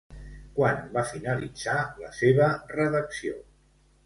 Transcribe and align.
Quan 0.53 0.79
va 0.95 1.03
finalitzar 1.09 1.75
la 2.05 2.09
seva 2.21 2.49
redacció? 2.75 3.39